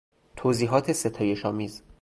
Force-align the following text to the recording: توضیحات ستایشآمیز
توضیحات 0.35 0.91
ستایشآمیز 0.93 1.83